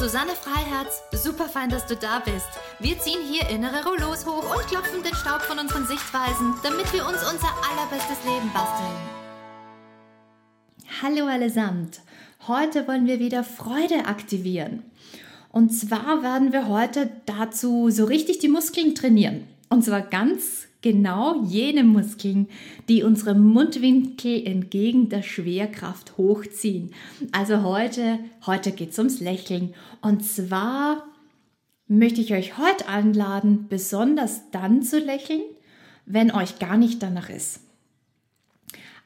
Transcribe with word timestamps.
Susanne 0.00 0.32
Freiherz. 0.34 1.02
Super 1.12 1.44
fein, 1.44 1.68
dass 1.68 1.84
du 1.84 1.94
da 1.94 2.20
bist. 2.20 2.48
Wir 2.78 2.98
ziehen 2.98 3.20
hier 3.22 3.46
innere 3.50 3.84
Rollos 3.84 4.24
hoch 4.24 4.56
und 4.56 4.66
klopfen 4.66 5.02
den 5.02 5.14
Staub 5.14 5.42
von 5.42 5.58
unseren 5.58 5.86
Sichtweisen, 5.86 6.54
damit 6.62 6.90
wir 6.94 7.06
uns 7.06 7.18
unser 7.18 7.52
allerbestes 7.70 8.16
Leben 8.24 8.50
basteln. 8.50 8.96
Hallo 11.02 11.26
allesamt. 11.26 12.00
Heute 12.48 12.88
wollen 12.88 13.06
wir 13.06 13.18
wieder 13.18 13.44
Freude 13.44 14.06
aktivieren. 14.06 14.84
Und 15.52 15.68
zwar 15.68 16.22
werden 16.22 16.54
wir 16.54 16.68
heute 16.68 17.10
dazu 17.26 17.90
so 17.90 18.06
richtig 18.06 18.38
die 18.38 18.48
Muskeln 18.48 18.94
trainieren. 18.94 19.46
Und 19.68 19.84
zwar 19.84 20.00
ganz 20.00 20.66
genau 20.82 21.42
jene 21.44 21.84
Muskeln, 21.84 22.48
die 22.88 23.02
unsere 23.02 23.34
Mundwinkel 23.34 24.46
entgegen 24.46 25.08
der 25.08 25.22
Schwerkraft 25.22 26.16
hochziehen. 26.16 26.92
Also 27.32 27.62
heute, 27.62 28.18
heute 28.46 28.72
geht 28.72 28.90
es 28.90 28.98
ums 28.98 29.20
Lächeln. 29.20 29.74
Und 30.00 30.24
zwar 30.24 31.04
möchte 31.86 32.20
ich 32.20 32.32
euch 32.32 32.56
heute 32.56 32.88
einladen, 32.88 33.66
besonders 33.68 34.50
dann 34.52 34.82
zu 34.82 34.98
lächeln, 34.98 35.42
wenn 36.06 36.30
euch 36.30 36.58
gar 36.58 36.76
nicht 36.76 37.02
danach 37.02 37.28
ist. 37.28 37.60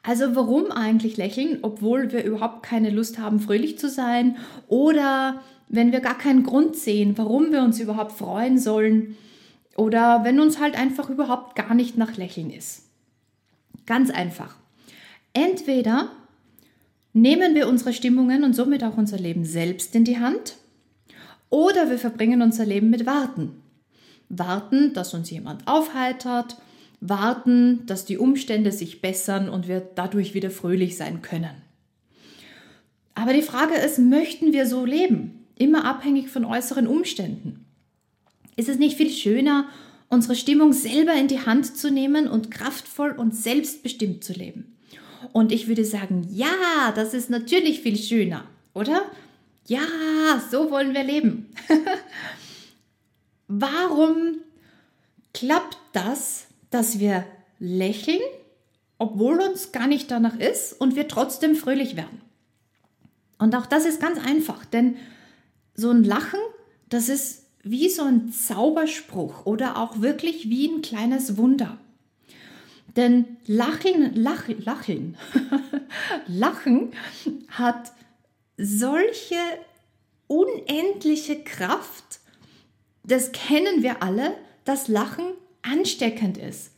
Also 0.03 0.35
warum 0.35 0.71
eigentlich 0.71 1.17
lächeln, 1.17 1.59
obwohl 1.63 2.11
wir 2.11 2.23
überhaupt 2.23 2.61
keine 2.61 2.91
Lust 2.91 3.17
haben, 3.17 3.39
fröhlich 3.39 3.79
zu 3.79 3.89
sein 3.89 4.37
oder 4.67 5.41
wenn 5.67 5.91
wir 5.91 5.99
gar 5.99 6.17
keinen 6.17 6.43
Grund 6.43 6.75
sehen, 6.75 7.17
warum 7.17 7.51
wir 7.51 7.63
uns 7.63 7.79
überhaupt 7.79 8.11
freuen 8.11 8.59
sollen 8.59 9.17
oder 9.75 10.23
wenn 10.23 10.39
uns 10.39 10.59
halt 10.59 10.75
einfach 10.75 11.09
überhaupt 11.09 11.55
gar 11.55 11.73
nicht 11.75 11.97
nach 11.97 12.17
Lächeln 12.17 12.49
ist. 12.49 12.83
Ganz 13.85 14.09
einfach. 14.09 14.55
Entweder 15.33 16.09
nehmen 17.13 17.55
wir 17.55 17.67
unsere 17.67 17.93
Stimmungen 17.93 18.43
und 18.43 18.53
somit 18.53 18.83
auch 18.83 18.97
unser 18.97 19.17
Leben 19.17 19.45
selbst 19.45 19.95
in 19.95 20.05
die 20.05 20.19
Hand 20.19 20.55
oder 21.49 21.89
wir 21.89 21.99
verbringen 21.99 22.41
unser 22.41 22.65
Leben 22.65 22.89
mit 22.89 23.05
Warten. 23.05 23.61
Warten, 24.29 24.93
dass 24.93 25.13
uns 25.13 25.29
jemand 25.29 25.67
aufheitert, 25.67 26.57
warten, 26.99 27.85
dass 27.85 28.05
die 28.05 28.17
Umstände 28.17 28.71
sich 28.71 29.01
bessern 29.01 29.49
und 29.49 29.67
wir 29.67 29.81
dadurch 29.95 30.33
wieder 30.33 30.49
fröhlich 30.49 30.97
sein 30.97 31.21
können. 31.21 31.61
Aber 33.13 33.33
die 33.33 33.41
Frage 33.41 33.75
ist, 33.75 33.99
möchten 33.99 34.51
wir 34.51 34.65
so 34.65 34.85
leben? 34.85 35.45
Immer 35.57 35.85
abhängig 35.85 36.29
von 36.29 36.43
äußeren 36.43 36.87
Umständen. 36.87 37.64
Ist 38.55 38.69
es 38.69 38.77
nicht 38.77 38.97
viel 38.97 39.11
schöner, 39.11 39.67
unsere 40.09 40.35
Stimmung 40.35 40.73
selber 40.73 41.13
in 41.13 41.27
die 41.27 41.45
Hand 41.45 41.77
zu 41.77 41.91
nehmen 41.91 42.27
und 42.27 42.51
kraftvoll 42.51 43.11
und 43.11 43.35
selbstbestimmt 43.35 44.23
zu 44.23 44.33
leben? 44.33 44.75
Und 45.33 45.51
ich 45.51 45.67
würde 45.67 45.85
sagen, 45.85 46.27
ja, 46.31 46.91
das 46.95 47.13
ist 47.13 47.29
natürlich 47.29 47.81
viel 47.81 47.97
schöner, 47.97 48.45
oder? 48.73 49.03
Ja, 49.67 49.81
so 50.51 50.69
wollen 50.71 50.93
wir 50.93 51.03
leben. 51.03 51.47
Warum 53.47 54.37
klappt 55.33 55.77
das, 55.93 56.47
dass 56.69 56.99
wir 56.99 57.25
lächeln, 57.59 58.21
obwohl 58.97 59.41
uns 59.41 59.71
gar 59.71 59.87
nicht 59.87 60.11
danach 60.11 60.37
ist 60.37 60.73
und 60.73 60.95
wir 60.95 61.07
trotzdem 61.07 61.55
fröhlich 61.55 61.95
werden? 61.95 62.21
Und 63.37 63.55
auch 63.55 63.65
das 63.65 63.85
ist 63.85 63.99
ganz 63.99 64.19
einfach, 64.23 64.65
denn 64.65 64.97
so 65.73 65.89
ein 65.89 66.03
Lachen, 66.03 66.39
das 66.89 67.09
ist 67.09 67.44
wie 67.65 67.89
so 67.89 68.03
ein 68.03 68.31
Zauberspruch 68.31 69.47
oder 69.47 69.77
auch 69.77 69.99
wirklich 69.99 70.49
wie 70.49 70.67
ein 70.67 70.83
kleines 70.83 71.35
Wunder. 71.35 71.77
Denn 72.95 73.37
Lachen, 73.47 74.13
Lachen, 74.15 74.63
Lachen, 74.63 75.17
Lachen 76.27 76.91
hat 77.49 77.91
solche 78.55 79.35
unendliche 80.27 81.43
Kraft, 81.43 82.19
das 83.03 83.31
kennen 83.31 83.81
wir 83.81 84.03
alle, 84.03 84.35
dass 84.63 84.87
Lachen 84.87 85.25
ansteckend 85.63 86.37
ist. 86.37 86.71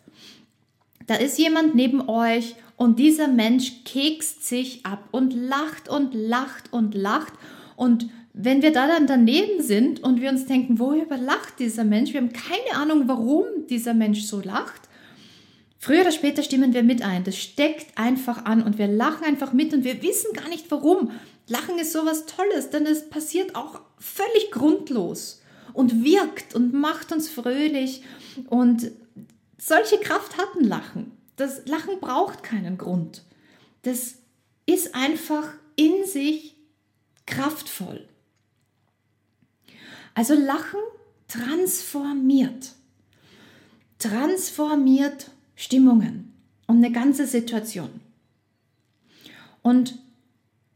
Da 1.06 1.16
ist 1.16 1.38
jemand 1.38 1.76
neben 1.76 2.08
euch 2.08 2.56
und 2.78 2.98
dieser 2.98 3.28
Mensch 3.28 3.84
kekst 3.84 4.48
sich 4.48 4.86
ab 4.86 5.10
und 5.12 5.34
lacht 5.34 5.90
und 5.90 6.14
lacht 6.14 6.72
und 6.72 6.96
lacht 6.96 7.34
und 7.76 8.10
wenn 8.40 8.62
wir 8.62 8.72
da 8.72 8.88
dann 8.88 9.08
daneben 9.08 9.64
sind 9.64 10.04
und 10.04 10.22
wir 10.22 10.30
uns 10.30 10.46
denken, 10.46 10.78
worüber 10.78 11.18
lacht 11.18 11.60
dieser 11.60 11.84
Mensch? 11.84 12.14
Wir 12.14 12.22
haben 12.22 12.34
keine 12.34 12.80
Ahnung, 12.80 13.08
warum 13.08 13.46
dieser 13.68 13.96
Mensch 13.96 14.22
so 14.24 14.42
lacht. 14.42 14.82
Früher 15.80 16.02
oder 16.02 16.12
später 16.12 16.44
stimmen 16.44 16.74
wir 16.74 16.84
mit 16.84 17.02
ein. 17.02 17.24
Das 17.24 17.38
steckt 17.38 17.98
einfach 17.98 18.46
an 18.46 18.62
und 18.62 18.78
wir 18.78 18.88
lachen 18.88 19.26
einfach 19.26 19.54
mit 19.54 19.74
und 19.74 19.84
wir 19.84 20.04
wissen 20.04 20.34
gar 20.34 20.50
nicht 20.50 20.70
warum. 20.70 21.12
Lachen 21.48 21.80
ist 21.80 21.94
sowas 21.94 22.26
Tolles, 22.26 22.70
denn 22.70 22.86
es 22.86 23.10
passiert 23.10 23.56
auch 23.56 23.82
völlig 23.98 24.52
grundlos 24.52 25.42
und 25.74 26.04
wirkt 26.04 26.54
und 26.54 26.74
macht 26.74 27.12
uns 27.12 27.30
fröhlich. 27.30 28.04
Und 28.48 28.92
solche 29.58 29.98
Kraft 29.98 30.38
hat 30.38 30.56
ein 30.60 30.66
Lachen. 30.66 31.12
Das 31.38 31.68
Lachen 31.68 32.00
braucht 32.00 32.44
keinen 32.44 32.78
Grund. 32.78 33.24
Das 33.82 34.16
ist 34.66 34.94
einfach 34.94 35.54
in 35.76 36.06
sich 36.06 36.56
kraftvoll. 37.26 38.08
Also 40.18 40.34
Lachen 40.34 40.80
transformiert. 41.28 42.72
Transformiert 44.00 45.30
Stimmungen 45.56 46.34
und 46.66 46.78
eine 46.78 46.92
ganze 46.92 47.28
Situation. 47.28 47.92
Und 49.62 50.00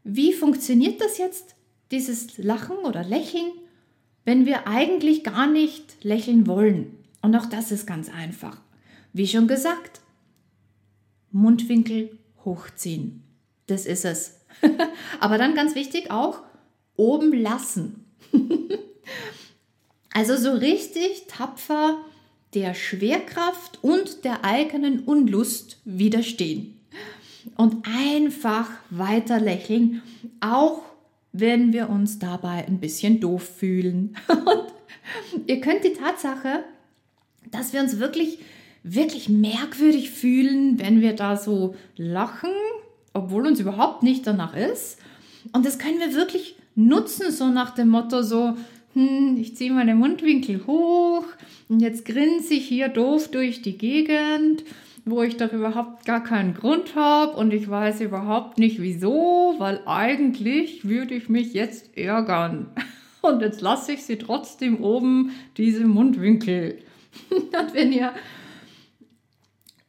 wie 0.04 0.32
funktioniert 0.32 1.00
das 1.00 1.18
jetzt, 1.18 1.56
dieses 1.90 2.38
Lachen 2.38 2.76
oder 2.84 3.02
Lächeln, 3.02 3.50
wenn 4.24 4.46
wir 4.46 4.68
eigentlich 4.68 5.24
gar 5.24 5.48
nicht 5.48 6.04
lächeln 6.04 6.46
wollen? 6.46 6.96
Und 7.20 7.34
auch 7.34 7.46
das 7.46 7.72
ist 7.72 7.84
ganz 7.84 8.08
einfach. 8.10 8.60
Wie 9.12 9.26
schon 9.26 9.48
gesagt, 9.48 10.02
Mundwinkel 11.32 12.16
hochziehen. 12.44 13.24
Das 13.66 13.86
ist 13.86 14.04
es. 14.04 14.38
Aber 15.18 15.36
dann 15.36 15.56
ganz 15.56 15.74
wichtig 15.74 16.12
auch, 16.12 16.44
oben 16.94 17.32
lassen. 17.32 18.04
Also 20.14 20.36
so 20.36 20.52
richtig 20.52 21.26
tapfer 21.28 21.98
der 22.54 22.74
Schwerkraft 22.74 23.78
und 23.82 24.24
der 24.24 24.44
eigenen 24.44 25.00
Unlust 25.00 25.78
widerstehen. 25.84 26.78
Und 27.56 27.86
einfach 27.86 28.68
weiter 28.90 29.40
lächeln, 29.40 30.02
auch 30.40 30.82
wenn 31.32 31.72
wir 31.72 31.88
uns 31.88 32.18
dabei 32.18 32.66
ein 32.66 32.78
bisschen 32.78 33.20
doof 33.20 33.42
fühlen. 33.58 34.16
Und 34.28 35.46
ihr 35.46 35.60
könnt 35.60 35.82
die 35.82 35.94
Tatsache, 35.94 36.62
dass 37.50 37.72
wir 37.72 37.80
uns 37.80 37.98
wirklich, 37.98 38.38
wirklich 38.82 39.28
merkwürdig 39.28 40.10
fühlen, 40.10 40.78
wenn 40.78 41.00
wir 41.00 41.14
da 41.14 41.36
so 41.36 41.74
lachen, 41.96 42.50
obwohl 43.14 43.46
uns 43.46 43.60
überhaupt 43.60 44.02
nicht 44.02 44.26
danach 44.26 44.54
ist. 44.54 44.98
Und 45.52 45.66
das 45.66 45.78
können 45.78 45.98
wir 45.98 46.14
wirklich 46.14 46.56
nutzen, 46.74 47.32
so 47.32 47.48
nach 47.48 47.70
dem 47.74 47.88
Motto 47.88 48.22
so, 48.22 48.56
hm, 48.94 49.36
ich 49.40 49.56
ziehe 49.56 49.72
meine 49.72 49.94
Mundwinkel 49.94 50.66
hoch 50.66 51.24
und 51.68 51.80
jetzt 51.80 52.04
grinse 52.04 52.54
ich 52.54 52.66
hier 52.66 52.88
doof 52.88 53.28
durch 53.30 53.62
die 53.62 53.78
Gegend, 53.78 54.64
wo 55.04 55.22
ich 55.22 55.36
doch 55.36 55.52
überhaupt 55.52 56.04
gar 56.04 56.22
keinen 56.22 56.54
Grund 56.54 56.94
habe 56.94 57.36
und 57.36 57.52
ich 57.52 57.68
weiß 57.68 58.00
überhaupt 58.02 58.58
nicht 58.58 58.80
wieso, 58.80 59.54
weil 59.58 59.80
eigentlich 59.86 60.86
würde 60.86 61.14
ich 61.14 61.28
mich 61.28 61.54
jetzt 61.54 61.96
ärgern. 61.96 62.66
Und 63.22 63.40
jetzt 63.40 63.60
lasse 63.60 63.92
ich 63.92 64.02
sie 64.02 64.18
trotzdem 64.18 64.82
oben, 64.82 65.30
diese 65.56 65.84
Mundwinkel. 65.84 66.78
Und 67.30 67.72
wenn 67.72 67.92
ihr, 67.92 68.12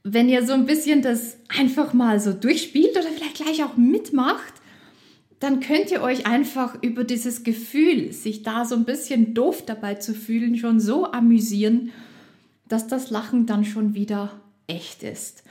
wenn 0.03 0.29
ihr 0.29 0.45
so 0.45 0.53
ein 0.53 0.67
bisschen 0.67 1.01
das 1.01 1.39
einfach 1.49 1.93
mal 1.93 2.19
so 2.19 2.31
durchspielt 2.31 2.91
oder 2.91 3.07
vielleicht 3.07 3.37
gleich 3.37 3.63
auch 3.63 3.75
mitmacht, 3.75 4.53
dann 5.43 5.59
könnt 5.59 5.91
ihr 5.91 6.01
euch 6.01 6.25
einfach 6.25 6.81
über 6.81 7.03
dieses 7.03 7.43
Gefühl, 7.43 8.13
sich 8.13 8.43
da 8.43 8.63
so 8.63 8.75
ein 8.75 8.85
bisschen 8.85 9.33
doof 9.33 9.65
dabei 9.65 9.95
zu 9.95 10.13
fühlen, 10.13 10.55
schon 10.55 10.79
so 10.79 11.11
amüsieren, 11.11 11.91
dass 12.69 12.87
das 12.87 13.09
Lachen 13.09 13.45
dann 13.45 13.65
schon 13.65 13.93
wieder 13.93 14.39
echt 14.67 15.03
ist. 15.03 15.43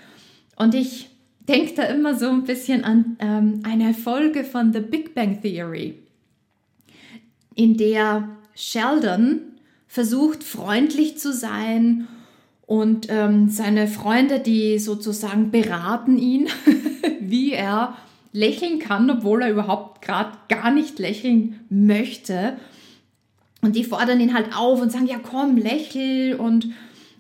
Und 0.57 0.75
ich 0.75 1.11
denke 1.41 1.75
da 1.75 1.83
immer 1.83 2.15
so 2.19 2.31
ein 2.31 2.45
bisschen 2.45 2.85
an 2.85 3.19
ähm, 3.19 3.61
eine 3.65 3.93
Folge 3.93 4.45
von 4.45 4.73
The 4.73 4.81
Big 4.81 5.15
Bang 5.15 5.43
Theory, 5.43 5.99
in 7.55 7.77
der 7.77 8.31
Sheldon 8.55 9.43
versucht, 9.89 10.43
freundlich 10.43 11.19
zu 11.19 11.35
sein 11.35 12.09
Und 12.67 13.09
ähm, 13.11 13.51
seine 13.51 13.89
Freunde, 13.89 14.41
die 14.41 14.79
sozusagen 14.79 15.51
beraten 15.51 16.17
ihn, 16.17 16.49
wie 17.21 17.53
er 17.53 17.95
lächeln 18.33 18.79
kann, 18.79 19.11
obwohl 19.11 19.43
er 19.43 19.51
überhaupt 19.51 20.03
gerade 20.03 20.33
gar 20.49 20.71
nicht 20.71 20.99
lächeln 20.99 21.61
möchte. 21.69 22.57
Und 23.61 23.77
die 23.77 23.85
fordern 23.85 24.21
ihn 24.21 24.35
halt 24.35 24.57
auf 24.57 24.81
und 24.81 24.91
sagen, 24.91 25.07
ja 25.07 25.19
komm, 25.23 25.57
lächel 25.57 26.35
und 26.35 26.69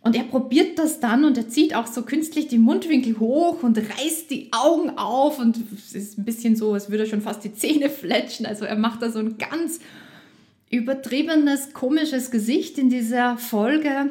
und 0.04 0.16
er 0.16 0.24
probiert 0.24 0.80
das 0.80 0.98
dann 0.98 1.24
und 1.24 1.38
er 1.38 1.48
zieht 1.48 1.76
auch 1.76 1.86
so 1.86 2.02
künstlich 2.02 2.48
die 2.48 2.58
Mundwinkel 2.58 3.20
hoch 3.20 3.62
und 3.62 3.78
reißt 3.78 4.30
die 4.30 4.48
Augen 4.52 4.98
auf 4.98 5.38
und 5.38 5.58
es 5.72 5.94
ist 5.94 6.18
ein 6.18 6.24
bisschen 6.24 6.56
so, 6.56 6.72
als 6.72 6.90
würde 6.90 7.04
er 7.04 7.08
schon 7.08 7.22
fast 7.22 7.44
die 7.44 7.54
Zähne 7.54 7.88
fletschen. 7.88 8.44
Also 8.44 8.64
er 8.64 8.74
macht 8.74 9.00
da 9.00 9.12
so 9.12 9.20
ein 9.20 9.38
ganz 9.38 9.78
übertriebenes, 10.70 11.72
komisches 11.72 12.32
Gesicht 12.32 12.78
in 12.78 12.90
dieser 12.90 13.36
Folge. 13.36 14.10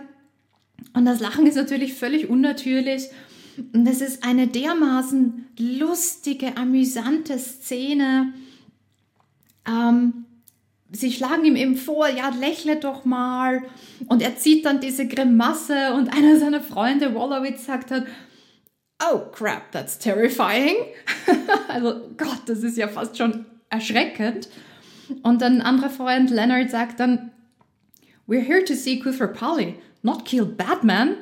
Und 0.93 1.03
das 1.03 1.19
Lachen 1.19 1.45
ist 1.45 1.55
natürlich 1.55 1.93
völlig 1.93 2.29
unnatürlich. 2.29 3.09
Und 3.73 3.87
es 3.87 4.01
ist 4.01 4.23
eine 4.23 4.47
dermaßen 4.47 5.47
lustige, 5.57 6.57
amüsante 6.57 7.37
Szene. 7.37 8.33
Ähm, 9.67 10.25
sie 10.91 11.11
schlagen 11.11 11.45
ihm 11.45 11.55
eben 11.55 11.75
vor, 11.75 12.07
ja, 12.09 12.29
lächle 12.29 12.77
doch 12.77 13.05
mal. 13.05 13.63
Und 14.07 14.21
er 14.21 14.37
zieht 14.37 14.65
dann 14.65 14.79
diese 14.79 15.07
Grimasse 15.07 15.93
und 15.93 16.15
einer 16.15 16.37
seiner 16.37 16.61
Freunde, 16.61 17.15
Wallowitz, 17.15 17.65
sagt 17.65 17.91
dann, 17.91 18.07
oh 19.11 19.19
crap, 19.31 19.71
that's 19.71 19.97
terrifying. 19.97 20.75
also 21.67 22.09
Gott, 22.17 22.41
das 22.45 22.63
ist 22.63 22.77
ja 22.77 22.87
fast 22.87 23.17
schon 23.17 23.45
erschreckend. 23.69 24.49
Und 25.23 25.43
ein 25.43 25.61
anderer 25.61 25.89
Freund, 25.89 26.29
Leonard, 26.29 26.69
sagt 26.69 26.99
dann, 26.99 27.31
we're 28.27 28.41
here 28.41 28.63
to 28.63 28.73
see 28.73 28.99
Kuthra 28.99 29.27
not 30.03 30.25
kill 30.25 30.45
Batman. 30.45 31.15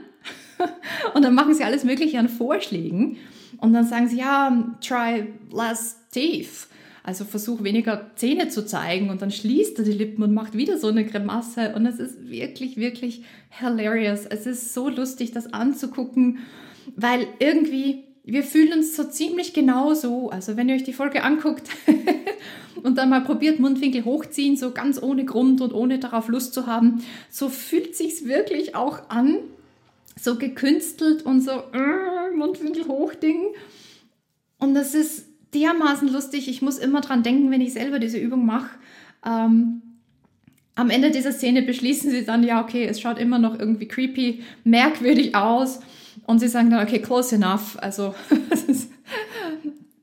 und 1.14 1.24
dann 1.24 1.36
machen 1.36 1.54
sie 1.54 1.64
alles 1.64 1.84
Mögliche 1.84 2.20
an 2.20 2.30
Vorschlägen. 2.30 3.18
Und 3.58 3.74
dann 3.74 3.86
sagen 3.86 4.08
sie, 4.08 4.18
ja, 4.18 4.76
try 4.82 5.26
less 5.52 5.98
teeth. 6.12 6.68
Also 7.04 7.26
versuch 7.26 7.64
weniger 7.64 8.12
Zähne 8.16 8.50
zu 8.50 8.66
zeigen 8.66 9.10
und 9.10 9.22
dann 9.22 9.32
schließt 9.32 9.80
er 9.80 9.86
die 9.86 9.94
Lippen 9.94 10.22
und 10.22 10.34
macht 10.34 10.54
wieder 10.54 10.78
so 10.78 10.88
eine 10.90 11.06
Grimasse 11.06 11.74
und 11.76 11.86
es 11.86 11.98
ist 11.98 12.30
wirklich, 12.30 12.78
wirklich 12.78 13.24
hilarious. 13.50 14.26
Es 14.26 14.46
ist 14.46 14.74
so 14.74 14.90
lustig, 14.90 15.32
das 15.32 15.52
anzugucken, 15.52 16.40
weil 16.96 17.26
irgendwie 17.40 18.04
wir 18.32 18.44
fühlen 18.44 18.74
uns 18.74 18.96
so 18.96 19.06
ziemlich 19.06 19.54
genau 19.54 19.94
so. 19.94 20.30
Also 20.30 20.56
wenn 20.56 20.70
ihr 20.70 20.76
euch 20.76 20.84
die 20.84 20.94
Folge 20.94 21.24
anguckt 21.24 21.70
und 22.84 22.98
dann 22.98 23.10
mal 23.10 23.22
probiert 23.22 23.60
Mundwinkel 23.60 24.06
hochziehen, 24.06 24.56
so 24.56 24.72
ganz 24.72 25.02
ohne 25.02 25.26
Grund 25.26 25.62
und 25.62 25.74
ohne 25.74 26.00
darauf 26.00 26.28
Lust 26.28 26.54
zu 26.54 26.68
haben, 26.68 27.04
so 27.30 27.50
fühlt 27.50 27.96
sich's 27.96 28.26
wirklich 28.26 28.76
auch 28.76 29.10
an, 29.10 29.38
so 30.24 30.38
gekünstelt 30.38 31.24
und 31.24 31.42
so 31.42 31.52
äh, 31.52 32.36
Mundwinkel 32.36 32.88
hochding. 32.88 33.54
Und 34.58 34.74
das 34.74 34.94
ist 34.94 35.28
dermaßen 35.54 36.12
lustig. 36.12 36.48
Ich 36.48 36.62
muss 36.62 36.78
immer 36.78 37.02
dran 37.02 37.24
denken, 37.24 37.52
wenn 37.52 37.62
ich 37.62 37.74
selber 37.74 38.00
diese 38.00 38.18
Übung 38.18 38.46
mache. 38.46 38.70
Ähm, 39.26 39.82
am 40.76 40.90
Ende 40.90 41.12
dieser 41.12 41.32
Szene 41.32 41.62
beschließen 41.62 42.10
sie 42.10 42.24
dann, 42.24 42.44
ja, 42.44 42.64
okay, 42.64 42.86
es 42.86 43.02
schaut 43.02 43.20
immer 43.20 43.40
noch 43.40 43.60
irgendwie 43.60 43.88
creepy, 43.88 44.44
merkwürdig 44.64 45.36
aus. 45.36 45.80
Und 46.26 46.40
sie 46.40 46.48
sagen 46.48 46.70
dann, 46.70 46.86
okay, 46.86 47.00
close 47.00 47.36
enough. 47.36 47.78
Also 47.80 48.14
es 48.50 48.64
ist 48.64 48.92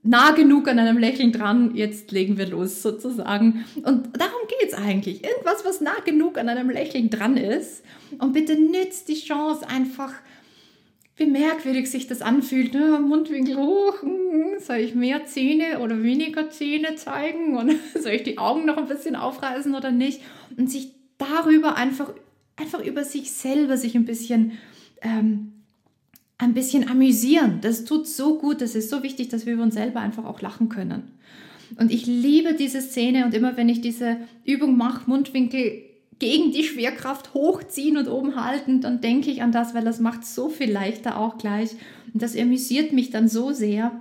nah 0.07 0.33
genug 0.33 0.69
an 0.69 0.79
einem 0.79 0.99
Lächeln 0.99 1.33
dran, 1.33 1.75
jetzt 1.75 2.13
legen 2.13 2.39
wir 2.39 2.47
los 2.47 2.83
sozusagen. 2.83 3.65
Und 3.77 4.11
darum 4.19 4.41
geht 4.49 4.69
es 4.69 4.75
eigentlich. 4.75 5.25
Irgendwas, 5.25 5.65
was 5.65 5.81
nah 5.81 5.99
genug 6.05 6.39
an 6.39 6.49
einem 6.49 6.71
Lächeln 6.71 7.11
dran 7.11 7.37
ist. 7.37 7.85
Und 8.19 8.33
bitte 8.33 8.61
nützt 8.61 9.09
die 9.09 9.15
Chance 9.15 9.67
einfach 9.69 10.13
wie 11.17 11.27
merkwürdig 11.27 11.91
sich 11.91 12.07
das 12.07 12.23
anfühlt. 12.23 12.75
Ne? 12.75 13.01
Mundwinkel 13.01 13.57
hoch, 13.57 14.03
hm, 14.03 14.61
soll 14.61 14.77
ich 14.77 14.95
mehr 14.95 15.25
Zähne 15.25 15.81
oder 15.81 16.03
weniger 16.03 16.51
Zähne 16.51 16.95
zeigen 16.97 17.57
und 17.57 17.75
soll 17.99 18.13
ich 18.13 18.23
die 18.23 18.39
Augen 18.39 18.67
noch 18.67 18.77
ein 18.77 18.89
bisschen 18.89 19.17
aufreißen 19.17 19.75
oder 19.75 19.91
nicht? 19.91 20.21
Und 20.57 20.71
sich 20.71 20.93
darüber 21.19 21.77
einfach, 21.77 22.13
einfach 22.57 22.85
über 22.85 23.05
sich 23.05 23.33
selber 23.33 23.77
sich 23.77 23.95
ein 23.95 24.05
bisschen, 24.05 24.53
ähm, 25.01 25.56
ein 26.39 26.55
bisschen 26.55 26.89
amüsieren. 26.89 27.61
Das 27.63 27.85
tut 27.85 28.07
so 28.07 28.39
gut, 28.39 28.61
das 28.61 28.75
ist 28.75 28.91
so 28.91 29.03
wichtig, 29.03 29.29
dass 29.29 29.47
wir 29.47 29.55
über 29.55 29.63
uns 29.63 29.75
selber 29.75 30.01
einfach 30.01 30.25
auch 30.25 30.41
lachen 30.41 30.69
können. 30.69 31.05
Und 31.79 31.91
ich 31.91 32.07
liebe 32.07 32.55
diese 32.55 32.81
Szene 32.81 33.25
und 33.25 33.35
immer 33.35 33.57
wenn 33.57 33.69
ich 33.69 33.81
diese 33.81 34.19
Übung 34.45 34.77
mache, 34.77 35.09
Mundwinkel 35.09 35.83
gegen 36.19 36.53
die 36.53 36.65
Schwerkraft 36.65 37.35
hochziehen 37.35 37.97
und 37.97 38.09
oben 38.09 38.43
halten, 38.43 38.81
dann 38.81 39.01
denke 39.01 39.31
ich 39.31 39.43
an 39.43 39.53
das, 39.53 39.75
weil 39.75 39.85
das 39.85 40.01
macht 40.01 40.25
so 40.25 40.49
viel 40.49 40.71
leichter 40.71 41.19
auch 41.19 41.39
gleich. 41.39 41.71
Und 42.13 42.23
das 42.23 42.37
amüsiert 42.37 42.93
mich 42.93 43.11
dann 43.11 43.29
so 43.29 43.53
sehr. 43.53 43.93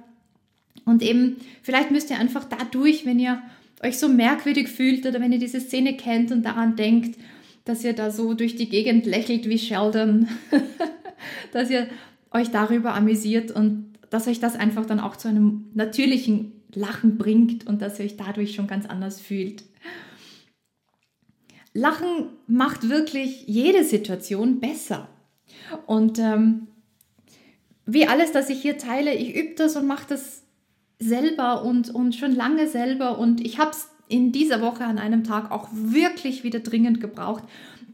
Und 0.85 1.01
eben, 1.01 1.37
vielleicht 1.63 1.91
müsst 1.91 2.09
ihr 2.09 2.19
einfach 2.19 2.45
dadurch, 2.45 3.05
wenn 3.05 3.19
ihr 3.19 3.41
euch 3.83 3.97
so 3.97 4.07
merkwürdig 4.07 4.69
fühlt 4.69 5.05
oder 5.05 5.19
wenn 5.19 5.31
ihr 5.31 5.39
diese 5.39 5.59
Szene 5.59 5.97
kennt 5.97 6.31
und 6.31 6.43
daran 6.43 6.75
denkt, 6.75 7.19
dass 7.65 7.83
ihr 7.83 7.93
da 7.93 8.11
so 8.11 8.33
durch 8.33 8.55
die 8.55 8.69
Gegend 8.69 9.05
lächelt 9.05 9.49
wie 9.49 9.57
Sheldon, 9.57 10.27
dass 11.51 11.69
ihr 11.69 11.87
euch 12.35 12.51
darüber 12.51 12.93
amüsiert 12.93 13.51
und 13.51 13.93
dass 14.09 14.27
euch 14.27 14.39
das 14.39 14.55
einfach 14.55 14.85
dann 14.85 14.99
auch 14.99 15.15
zu 15.15 15.27
einem 15.27 15.65
natürlichen 15.73 16.51
Lachen 16.73 17.17
bringt 17.17 17.65
und 17.65 17.81
dass 17.81 17.99
ihr 17.99 18.05
euch 18.05 18.17
dadurch 18.17 18.53
schon 18.53 18.67
ganz 18.67 18.85
anders 18.85 19.19
fühlt. 19.19 19.63
Lachen 21.73 22.29
macht 22.47 22.89
wirklich 22.89 23.47
jede 23.47 23.83
Situation 23.83 24.59
besser. 24.59 25.09
Und 25.85 26.19
ähm, 26.19 26.67
wie 27.85 28.07
alles, 28.07 28.31
das 28.31 28.49
ich 28.49 28.61
hier 28.61 28.77
teile, 28.77 29.13
ich 29.13 29.35
übe 29.35 29.55
das 29.55 29.75
und 29.75 29.85
mache 29.85 30.05
das 30.09 30.43
selber 30.99 31.63
und, 31.63 31.93
und 31.93 32.15
schon 32.15 32.33
lange 32.33 32.67
selber. 32.67 33.19
Und 33.19 33.41
ich 33.41 33.59
habe 33.59 33.71
es 33.71 33.89
in 34.07 34.31
dieser 34.31 34.61
Woche 34.61 34.85
an 34.85 34.97
einem 34.97 35.23
Tag 35.23 35.51
auch 35.51 35.67
wirklich 35.71 36.43
wieder 36.43 36.59
dringend 36.59 37.01
gebraucht. 37.01 37.43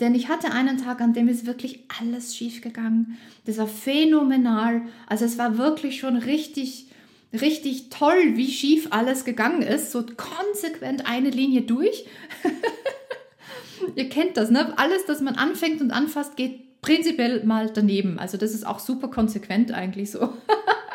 Denn 0.02 0.16
ich 0.16 0.30
hatte 0.30 0.52
einen 0.52 0.80
Tag, 0.80 1.00
an 1.00 1.14
dem 1.14 1.28
ist 1.28 1.46
wirklich 1.46 1.86
alles 2.00 2.36
schief 2.36 2.62
gegangen. 2.62 3.20
Das 3.46 3.60
war 3.60 3.68
phänomenal. 3.68 4.82
Also 5.06 5.26
es 5.26 5.38
war 5.38 5.60
wirklich 5.60 6.00
schon 6.00 6.18
richtig, 6.18 6.88
richtig 7.32 7.90
toll, 7.92 8.36
wie 8.36 8.52
schief 8.52 8.88
alles 8.90 9.26
gegangen 9.26 9.62
ist. 9.62 9.92
So 9.92 10.04
konsequent 10.04 11.06
eine 11.06 11.30
Linie 11.30 11.62
durch. 11.62 12.06
Ihr 13.96 14.10
kennt 14.10 14.38
das, 14.38 14.50
ne? 14.50 14.74
Alles, 14.78 15.06
das 15.06 15.22
man 15.22 15.36
anfängt 15.36 15.82
und 15.82 15.92
anfasst, 15.92 16.36
geht 16.36 16.82
prinzipiell 16.82 17.44
mal 17.46 17.70
daneben. 17.72 18.18
Also 18.18 18.38
das 18.38 18.56
ist 18.56 18.66
auch 18.66 18.80
super 18.80 19.10
konsequent 19.10 19.72
eigentlich 19.72 20.10
so. 20.10 20.34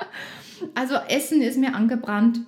also 0.74 0.96
Essen 1.08 1.42
ist 1.42 1.58
mir 1.58 1.76
angebrannt. 1.76 2.40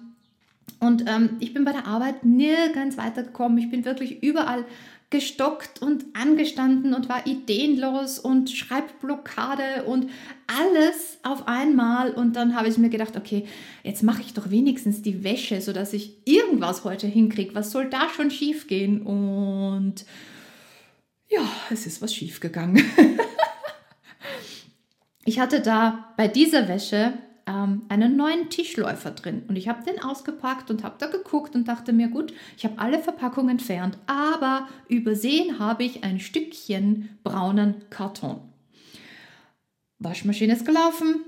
Und 0.81 1.05
ähm, 1.09 1.37
ich 1.41 1.55
bin 1.55 1.65
bei 1.65 1.73
der 1.73 1.87
Arbeit 1.87 2.25
nirgends 2.25 2.97
weitergekommen. 2.97 3.59
Ich 3.59 3.71
bin 3.71 3.85
wirklich 3.85 4.23
überall 4.23 4.65
gestockt 5.11 5.81
und 5.81 6.05
angestanden 6.13 6.93
und 6.93 7.09
war 7.09 7.27
ideenlos 7.27 8.19
und 8.19 8.51
Schreibblockade 8.51 9.85
und 9.87 10.11
alles 10.47 11.19
auf 11.23 11.49
einmal. 11.49 12.13
Und 12.13 12.37
dann 12.37 12.55
habe 12.55 12.69
ich 12.69 12.77
mir 12.77 12.91
gedacht, 12.91 13.17
okay, 13.17 13.47
jetzt 13.83 14.03
mache 14.03 14.21
ich 14.21 14.35
doch 14.35 14.51
wenigstens 14.51 15.01
die 15.01 15.25
Wäsche, 15.25 15.63
sodass 15.63 15.95
ich 15.95 16.19
irgendwas 16.27 16.85
heute 16.85 17.07
hinkriege. 17.07 17.55
Was 17.55 17.71
soll 17.71 17.89
da 17.89 18.09
schon 18.15 18.31
schief 18.31 18.67
gehen? 18.67 19.01
Und 19.01 20.05
ja, 21.29 21.41
es 21.71 21.87
ist 21.87 22.03
was 22.03 22.15
schiefgegangen. 22.15 22.85
ich 25.25 25.41
hatte 25.41 25.61
da 25.61 26.13
bei 26.19 26.29
dieser 26.29 26.69
Wäsche 26.69 27.15
ähm, 27.49 27.83
einen 27.89 28.17
neuen 28.17 28.51
Tischläufer 28.51 29.11
drin 29.13 29.43
und 29.49 29.57
ich 29.57 29.69
habe 29.69 29.83
den 29.85 30.03
ausgepackt 30.03 30.71
und 30.71 30.85
habe 30.85 30.97
da 30.99 31.07
geguckt 31.07 31.55
und 31.55 31.67
dachte 31.67 31.93
mir, 31.93 32.09
gut, 32.09 32.33
ich 32.57 32.65
habe 32.65 32.79
alle 32.79 32.99
Verpackungen 32.99 33.51
entfernt, 33.51 33.97
aber 34.07 34.69
übersehen 34.89 35.59
habe 35.59 35.85
ich 35.85 36.05
ein 36.05 36.21
Stückchen 36.21 37.09
braunen 37.25 37.77
Karton. 37.91 38.41
Waschmaschine 39.99 40.53
ist 40.53 40.67
gelaufen. 40.67 41.25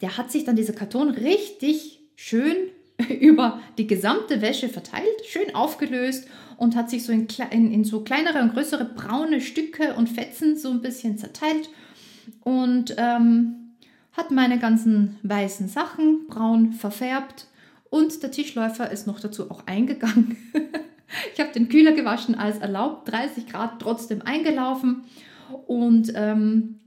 Der 0.00 0.16
hat 0.16 0.30
sich 0.30 0.44
dann 0.44 0.56
dieser 0.56 0.72
Karton 0.72 1.10
richtig 1.10 2.00
schön 2.14 2.56
über 3.20 3.60
die 3.78 3.86
gesamte 3.86 4.40
Wäsche 4.40 4.68
verteilt, 4.68 5.26
schön 5.26 5.54
aufgelöst 5.54 6.28
und 6.56 6.76
hat 6.76 6.88
sich 6.88 7.04
so 7.04 7.12
in, 7.12 7.26
in, 7.50 7.72
in, 7.72 7.84
so 7.84 8.02
kleinere 8.02 8.40
und 8.40 8.54
größere 8.54 8.84
braune 8.84 9.40
Stücke 9.40 9.94
und 9.94 10.08
Fetzen 10.08 10.56
so 10.56 10.70
ein 10.70 10.82
bisschen 10.82 11.18
zerteilt 11.18 11.68
und 12.44 12.94
ähm, 12.96 13.61
hat 14.12 14.30
meine 14.30 14.58
ganzen 14.58 15.18
weißen 15.22 15.68
Sachen 15.68 16.26
braun 16.28 16.72
verfärbt 16.72 17.46
und 17.90 18.22
der 18.22 18.30
Tischläufer 18.30 18.90
ist 18.90 19.06
noch 19.06 19.20
dazu 19.20 19.50
auch 19.50 19.66
eingegangen. 19.66 20.36
ich 21.34 21.40
habe 21.40 21.52
den 21.52 21.68
Kühler 21.68 21.92
gewaschen 21.92 22.34
als 22.34 22.58
erlaubt, 22.58 23.10
30 23.10 23.46
Grad 23.46 23.80
trotzdem 23.80 24.22
eingelaufen 24.22 25.04
und 25.66 26.12
ähm, 26.14 26.80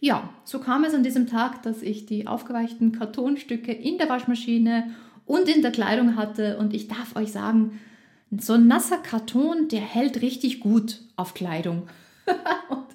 ja, 0.00 0.28
so 0.44 0.58
kam 0.58 0.84
es 0.84 0.94
an 0.94 1.02
diesem 1.02 1.26
Tag, 1.26 1.62
dass 1.62 1.82
ich 1.82 2.06
die 2.06 2.26
aufgeweichten 2.26 2.92
Kartonstücke 2.92 3.72
in 3.72 3.98
der 3.98 4.08
Waschmaschine 4.08 4.90
und 5.24 5.48
in 5.48 5.62
der 5.62 5.72
Kleidung 5.72 6.16
hatte 6.16 6.58
und 6.58 6.74
ich 6.74 6.88
darf 6.88 7.16
euch 7.16 7.32
sagen, 7.32 7.80
so 8.38 8.54
ein 8.54 8.66
nasser 8.66 8.98
Karton, 8.98 9.68
der 9.68 9.80
hält 9.80 10.20
richtig 10.20 10.60
gut 10.60 11.00
auf 11.16 11.34
Kleidung. 11.34 11.88
und 12.68 12.86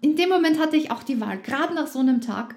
in 0.00 0.16
dem 0.16 0.28
Moment 0.28 0.60
hatte 0.60 0.76
ich 0.76 0.90
auch 0.90 1.02
die 1.02 1.20
Wahl, 1.20 1.38
gerade 1.38 1.74
nach 1.74 1.86
so 1.86 1.98
einem 1.98 2.20
Tag. 2.20 2.54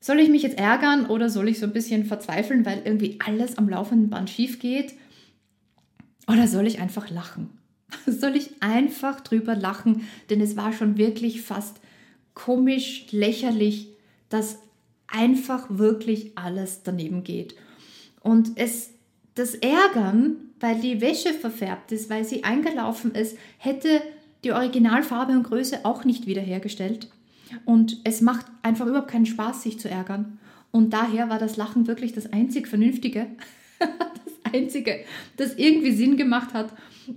Soll 0.00 0.20
ich 0.20 0.28
mich 0.28 0.42
jetzt 0.42 0.58
ärgern 0.58 1.06
oder 1.06 1.30
soll 1.30 1.48
ich 1.48 1.58
so 1.58 1.66
ein 1.66 1.72
bisschen 1.72 2.04
verzweifeln, 2.04 2.64
weil 2.64 2.82
irgendwie 2.84 3.18
alles 3.24 3.58
am 3.58 3.68
laufenden 3.68 4.10
Band 4.10 4.30
schief 4.30 4.58
geht? 4.58 4.94
Oder 6.28 6.46
soll 6.48 6.66
ich 6.66 6.80
einfach 6.80 7.10
lachen? 7.10 7.50
Soll 8.06 8.34
ich 8.34 8.62
einfach 8.62 9.20
drüber 9.20 9.54
lachen? 9.54 10.08
Denn 10.28 10.40
es 10.40 10.56
war 10.56 10.72
schon 10.72 10.98
wirklich 10.98 11.42
fast 11.42 11.80
komisch, 12.34 13.06
lächerlich, 13.12 13.90
dass 14.28 14.58
einfach 15.06 15.66
wirklich 15.68 16.36
alles 16.36 16.82
daneben 16.82 17.22
geht. 17.22 17.54
Und 18.20 18.52
es, 18.56 18.90
das 19.36 19.54
Ärgern, 19.54 20.36
weil 20.58 20.80
die 20.80 21.00
Wäsche 21.00 21.32
verfärbt 21.32 21.92
ist, 21.92 22.10
weil 22.10 22.24
sie 22.24 22.42
eingelaufen 22.42 23.14
ist, 23.14 23.36
hätte 23.58 24.02
die 24.42 24.52
Originalfarbe 24.52 25.32
und 25.32 25.44
Größe 25.44 25.84
auch 25.84 26.04
nicht 26.04 26.26
wiederhergestellt. 26.26 27.08
Und 27.64 28.00
es 28.04 28.20
macht 28.20 28.46
einfach 28.62 28.86
überhaupt 28.86 29.10
keinen 29.10 29.26
Spaß, 29.26 29.62
sich 29.62 29.78
zu 29.78 29.88
ärgern. 29.88 30.38
Und 30.72 30.92
daher 30.92 31.28
war 31.28 31.38
das 31.38 31.56
Lachen 31.56 31.86
wirklich 31.86 32.12
das 32.12 32.32
einzig 32.32 32.68
Vernünftige, 32.68 33.26
das 33.78 34.52
Einzige, 34.52 35.00
das 35.36 35.54
irgendwie 35.54 35.92
Sinn 35.92 36.16
gemacht 36.16 36.54
hat. 36.54 36.72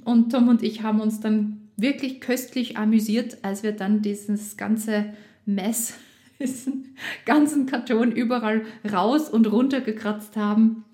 Und 0.05 0.31
Tom 0.31 0.47
und 0.47 0.63
ich 0.63 0.83
haben 0.83 1.01
uns 1.01 1.19
dann 1.19 1.69
wirklich 1.75 2.21
köstlich 2.21 2.77
amüsiert, 2.77 3.39
als 3.41 3.63
wir 3.63 3.71
dann 3.71 4.01
dieses 4.01 4.57
ganze 4.57 5.13
Mess, 5.45 5.95
diesen 6.39 6.95
ganzen 7.25 7.65
Karton 7.65 8.11
überall 8.11 8.65
raus 8.89 9.29
und 9.29 9.51
runter 9.51 9.81
gekratzt 9.81 10.35
haben. 10.35 10.85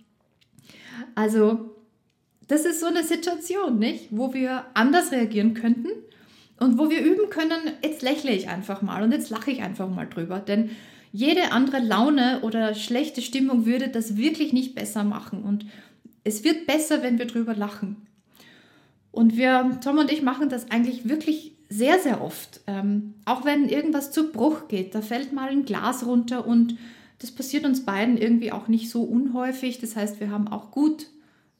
Also, 1.13 1.75
das 2.47 2.65
ist 2.65 2.79
so 2.79 2.85
eine 2.85 3.03
Situation, 3.03 3.79
nicht? 3.79 4.07
Wo 4.11 4.33
wir 4.33 4.65
anders 4.75 5.11
reagieren 5.11 5.55
könnten 5.55 5.89
und 6.59 6.77
wo 6.77 6.89
wir 6.89 7.01
üben 7.01 7.29
können, 7.29 7.73
jetzt 7.83 8.01
lächle 8.01 8.31
ich 8.31 8.47
einfach 8.47 8.81
mal 8.81 9.03
und 9.03 9.11
jetzt 9.11 9.29
lache 9.29 9.51
ich 9.51 9.61
einfach 9.61 9.89
mal 9.89 10.05
drüber. 10.05 10.39
Denn 10.39 10.69
jede 11.11 11.51
andere 11.51 11.79
Laune 11.79 12.41
oder 12.41 12.73
schlechte 12.75 13.21
Stimmung 13.21 13.65
würde 13.65 13.89
das 13.89 14.17
wirklich 14.17 14.53
nicht 14.53 14.75
besser 14.75 15.03
machen. 15.03 15.43
Und 15.43 15.65
es 16.23 16.43
wird 16.43 16.65
besser, 16.65 17.03
wenn 17.03 17.19
wir 17.19 17.25
drüber 17.25 17.55
lachen. 17.55 18.07
Und 19.11 19.37
wir, 19.37 19.79
Tom 19.83 19.97
und 19.97 20.11
ich, 20.11 20.21
machen 20.21 20.49
das 20.49 20.71
eigentlich 20.71 21.07
wirklich 21.07 21.53
sehr, 21.69 21.99
sehr 21.99 22.21
oft. 22.21 22.61
Ähm, 22.67 23.15
auch 23.25 23.45
wenn 23.45 23.69
irgendwas 23.69 24.11
zu 24.11 24.31
Bruch 24.31 24.67
geht, 24.67 24.95
da 24.95 25.01
fällt 25.01 25.33
mal 25.33 25.49
ein 25.49 25.65
Glas 25.65 26.05
runter 26.05 26.45
und 26.45 26.77
das 27.19 27.31
passiert 27.31 27.65
uns 27.65 27.85
beiden 27.85 28.17
irgendwie 28.17 28.51
auch 28.51 28.67
nicht 28.67 28.89
so 28.89 29.03
unhäufig. 29.03 29.79
Das 29.79 29.95
heißt, 29.95 30.19
wir 30.19 30.31
haben 30.31 30.47
auch 30.47 30.71
gut 30.71 31.07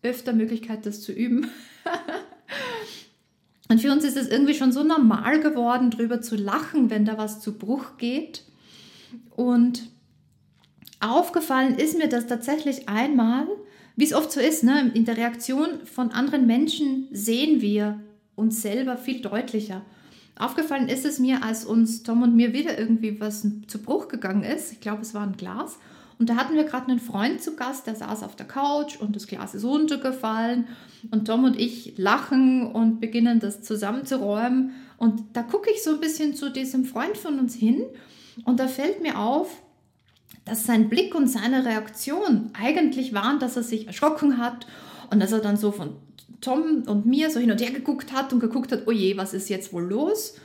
öfter 0.03 0.33
Möglichkeit, 0.33 0.85
das 0.85 1.01
zu 1.01 1.11
üben. 1.11 1.47
und 3.67 3.81
für 3.81 3.91
uns 3.91 4.03
ist 4.03 4.17
es 4.17 4.27
irgendwie 4.27 4.53
schon 4.53 4.71
so 4.71 4.83
normal 4.83 5.39
geworden, 5.39 5.89
drüber 5.89 6.21
zu 6.21 6.35
lachen, 6.35 6.89
wenn 6.89 7.05
da 7.05 7.17
was 7.17 7.39
zu 7.39 7.57
Bruch 7.57 7.97
geht. 7.97 8.43
Und 9.35 9.89
aufgefallen 10.99 11.75
ist 11.75 11.97
mir 11.97 12.07
das 12.07 12.27
tatsächlich 12.27 12.87
einmal, 12.87 13.47
wie 13.95 14.05
es 14.05 14.13
oft 14.13 14.31
so 14.31 14.39
ist, 14.39 14.63
ne? 14.63 14.91
in 14.93 15.05
der 15.05 15.17
Reaktion 15.17 15.85
von 15.85 16.11
anderen 16.11 16.45
Menschen 16.45 17.07
sehen 17.11 17.61
wir 17.61 17.99
uns 18.35 18.61
selber 18.61 18.97
viel 18.97 19.21
deutlicher. 19.21 19.81
Aufgefallen 20.37 20.89
ist 20.89 21.05
es 21.05 21.17
mir, 21.17 21.43
als 21.43 21.63
uns 21.63 22.03
Tom 22.03 22.21
und 22.21 22.35
mir 22.35 22.53
wieder 22.53 22.77
irgendwie 22.77 23.19
was 23.21 23.47
zu 23.67 23.81
Bruch 23.81 24.09
gegangen 24.09 24.43
ist. 24.43 24.73
Ich 24.73 24.81
glaube, 24.81 25.01
es 25.01 25.13
war 25.13 25.23
ein 25.23 25.37
Glas. 25.37 25.79
Und 26.17 26.29
da 26.29 26.35
hatten 26.37 26.55
wir 26.55 26.63
gerade 26.63 26.89
einen 26.89 26.99
Freund 26.99 27.41
zu 27.41 27.55
Gast, 27.55 27.87
der 27.87 27.95
saß 27.95 28.23
auf 28.23 28.35
der 28.35 28.47
Couch 28.47 28.99
und 28.99 29.15
das 29.15 29.27
Glas 29.27 29.53
ist 29.53 29.65
runtergefallen. 29.65 30.67
Und 31.11 31.25
Tom 31.25 31.43
und 31.43 31.59
ich 31.59 31.97
lachen 31.97 32.71
und 32.71 33.01
beginnen 33.01 33.39
das 33.39 33.61
zusammenzuräumen. 33.61 34.71
Und 34.97 35.23
da 35.33 35.43
gucke 35.43 35.69
ich 35.71 35.83
so 35.83 35.91
ein 35.91 35.99
bisschen 35.99 36.35
zu 36.35 36.51
diesem 36.51 36.85
Freund 36.85 37.17
von 37.17 37.37
uns 37.37 37.53
hin. 37.53 37.83
Und 38.45 38.59
da 38.59 38.67
fällt 38.67 39.01
mir 39.01 39.19
auf, 39.19 39.61
dass 40.45 40.65
sein 40.65 40.89
Blick 40.89 41.15
und 41.15 41.27
seine 41.27 41.65
Reaktion 41.65 42.51
eigentlich 42.53 43.13
waren, 43.13 43.39
dass 43.39 43.57
er 43.57 43.63
sich 43.63 43.87
erschrocken 43.87 44.37
hat 44.37 44.67
und 45.09 45.19
dass 45.19 45.31
er 45.31 45.39
dann 45.39 45.57
so 45.57 45.71
von 45.71 45.95
Tom 46.39 46.83
und 46.85 47.05
mir 47.05 47.29
so 47.29 47.39
hin 47.39 47.51
und 47.51 47.61
her 47.61 47.71
geguckt 47.71 48.13
hat 48.13 48.31
und 48.31 48.39
geguckt 48.39 48.71
hat, 48.71 48.83
oh 48.85 48.91
je, 48.91 49.17
was 49.17 49.33
ist 49.33 49.49
jetzt 49.49 49.73
wohl 49.73 49.83
los? 49.83 50.35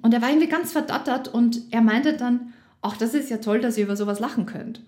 Und 0.00 0.14
er 0.14 0.22
war 0.22 0.30
irgendwie 0.30 0.48
ganz 0.48 0.72
verdattert 0.72 1.28
und 1.28 1.62
er 1.70 1.82
meinte 1.82 2.14
dann, 2.14 2.54
ach, 2.80 2.96
das 2.96 3.14
ist 3.14 3.30
ja 3.30 3.36
toll, 3.36 3.60
dass 3.60 3.76
ihr 3.76 3.84
über 3.84 3.96
sowas 3.96 4.20
lachen 4.20 4.46
könnt. 4.46 4.82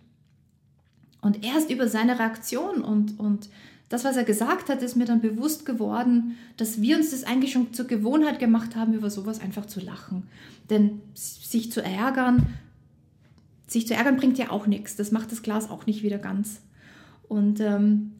Und 1.25 1.43
erst 1.43 1.71
über 1.71 1.89
seine 1.89 2.19
Reaktion 2.19 2.83
und, 2.83 3.19
und 3.19 3.49
das, 3.89 4.05
was 4.05 4.17
er 4.17 4.25
gesagt 4.25 4.69
hat, 4.69 4.83
ist 4.83 4.95
mir 4.95 5.07
dann 5.07 5.23
bewusst 5.23 5.65
geworden, 5.65 6.37
dass 6.59 6.83
wir 6.83 6.99
uns 6.99 7.13
das 7.13 7.25
eigentlich 7.25 7.53
schon 7.53 7.73
zur 7.73 7.87
Gewohnheit 7.87 8.39
gemacht 8.39 8.77
haben, 8.77 8.93
über 8.93 9.09
sowas 9.09 9.41
einfach 9.41 9.65
zu 9.65 9.81
lachen. 9.81 10.25
Denn 10.69 11.01
sich 11.15 11.73
zu 11.73 11.83
ärgern, 11.83 12.47
sich 13.67 13.87
zu 13.87 13.95
ärgern 13.95 14.17
bringt 14.17 14.37
ja 14.37 14.51
auch 14.51 14.67
nichts. 14.67 14.97
Das 14.97 15.13
macht 15.13 15.33
das 15.33 15.43
Glas 15.43 15.71
auch 15.71 15.87
nicht 15.87 16.03
wieder 16.03 16.19
ganz. 16.19 16.61
Und 17.27 17.59
ähm, 17.59 18.13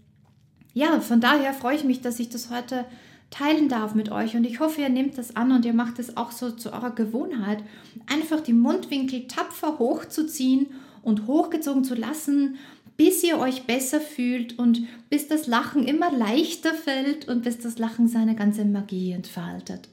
ja, 0.73 0.99
von 1.01 1.21
daher 1.21 1.53
freue 1.53 1.77
ich 1.77 1.85
mich, 1.85 2.01
dass 2.01 2.19
ich 2.19 2.31
das 2.31 2.51
heute 2.51 2.87
teilen 3.29 3.69
darf 3.69 3.95
mit 3.95 4.11
euch 4.11 4.35
und 4.35 4.45
ich 4.45 4.61
hoffe, 4.61 4.81
ihr 4.81 4.89
nehmt 4.89 5.19
das 5.19 5.37
an 5.37 5.53
und 5.53 5.67
ihr 5.67 5.75
macht 5.75 5.99
es 5.99 6.17
auch 6.17 6.31
so 6.31 6.53
zu 6.53 6.73
eurer 6.73 6.93
Gewohnheit, 6.93 7.63
einfach 8.07 8.41
die 8.41 8.53
Mundwinkel 8.55 9.27
tapfer 9.27 9.79
hochzuziehen 9.79 10.69
und 11.03 11.27
hochgezogen 11.27 11.85
zu 11.85 11.95
lassen, 11.95 12.57
bis 12.97 13.23
ihr 13.25 13.39
euch 13.39 13.65
besser 13.65 14.01
fühlt 14.01 14.59
und 14.59 14.87
bis 15.11 15.29
das 15.29 15.47
Lachen 15.47 15.85
immer 15.87 16.13
leichter 16.13 16.75
fällt 16.75 17.29
und 17.29 17.43
bis 17.43 17.59
das 17.59 17.79
Lachen 17.79 18.09
seine 18.09 18.37
ganze 18.37 18.65
Magie 18.65 19.13
entfaltet. 19.13 19.89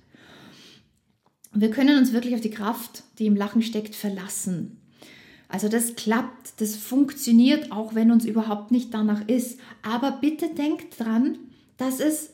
Wir 1.53 1.69
können 1.69 1.97
uns 1.97 2.13
wirklich 2.13 2.33
auf 2.35 2.41
die 2.41 2.51
Kraft, 2.51 3.03
die 3.19 3.25
im 3.25 3.35
Lachen 3.35 3.61
steckt, 3.61 3.95
verlassen. 3.95 4.77
Also 5.49 5.67
das 5.67 5.95
klappt, 5.95 6.61
das 6.61 6.77
funktioniert, 6.77 7.73
auch 7.73 7.93
wenn 7.93 8.11
uns 8.11 8.23
überhaupt 8.23 8.71
nicht 8.71 8.93
danach 8.93 9.27
ist. 9.27 9.59
Aber 9.81 10.11
bitte 10.11 10.53
denkt 10.53 10.97
dran, 10.97 11.39
dass 11.75 11.99
es 11.99 12.31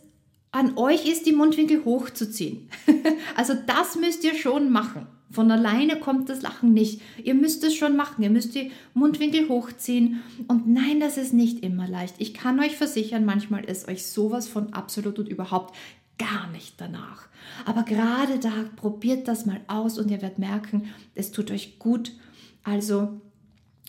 an 0.51 0.77
euch 0.77 1.07
ist, 1.07 1.25
die 1.25 1.33
Mundwinkel 1.33 1.83
hochzuziehen. 1.83 2.69
also 3.35 3.53
das 3.65 3.95
müsst 3.95 4.23
ihr 4.23 4.35
schon 4.35 4.69
machen. 4.69 5.07
Von 5.29 5.51
alleine 5.51 5.99
kommt 5.99 6.29
das 6.29 6.41
Lachen 6.41 6.73
nicht. 6.73 7.01
Ihr 7.23 7.35
müsst 7.35 7.63
es 7.63 7.75
schon 7.75 7.97
machen. 7.97 8.23
Ihr 8.23 8.29
müsst 8.29 8.55
die 8.55 8.71
Mundwinkel 8.93 9.49
hochziehen. 9.49 10.21
Und 10.47 10.67
nein, 10.67 10.99
das 10.99 11.17
ist 11.17 11.33
nicht 11.33 11.63
immer 11.63 11.87
leicht. 11.87 12.15
Ich 12.19 12.33
kann 12.33 12.59
euch 12.59 12.77
versichern, 12.77 13.25
manchmal 13.25 13.65
ist 13.65 13.87
euch 13.87 14.07
sowas 14.07 14.47
von 14.47 14.73
absolut 14.73 15.19
und 15.19 15.27
überhaupt 15.27 15.75
gar 16.17 16.49
nicht 16.51 16.75
danach. 16.79 17.27
Aber 17.65 17.83
gerade 17.83 18.39
da 18.39 18.51
probiert 18.75 19.27
das 19.27 19.45
mal 19.45 19.61
aus 19.67 19.99
und 19.99 20.09
ihr 20.09 20.21
werdet 20.21 20.39
merken, 20.39 20.89
es 21.13 21.31
tut 21.31 21.51
euch 21.51 21.77
gut 21.77 22.13
also 22.67 23.21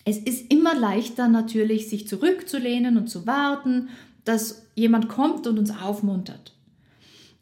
es 0.04 0.18
ist 0.18 0.52
immer 0.52 0.72
leichter 0.72 1.26
natürlich, 1.26 1.88
sich 1.88 2.06
zurückzulehnen 2.06 2.96
und 2.96 3.08
zu 3.08 3.26
warten, 3.26 3.88
dass 4.24 4.66
jemand 4.76 5.08
kommt 5.08 5.48
und 5.48 5.58
uns 5.58 5.72
aufmuntert. 5.72 6.54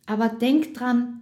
Aber 0.06 0.30
denkt 0.30 0.80
dran, 0.80 1.15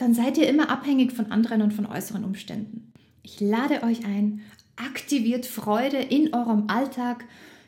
dann 0.00 0.14
seid 0.14 0.38
ihr 0.38 0.48
immer 0.48 0.70
abhängig 0.70 1.12
von 1.12 1.30
anderen 1.30 1.62
und 1.62 1.74
von 1.74 1.86
äußeren 1.86 2.24
Umständen. 2.24 2.92
Ich 3.22 3.40
lade 3.40 3.82
euch 3.82 4.04
ein, 4.04 4.40
aktiviert 4.76 5.46
Freude 5.46 5.98
in 5.98 6.32
eurem 6.32 6.64
Alltag, 6.68 7.24